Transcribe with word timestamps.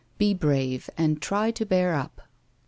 Be 0.17 0.33
brave 0.33 0.89
and 0.97 1.21
try 1.21 1.51
to 1.51 1.63
bear 1.63 1.93
up." 1.93 2.21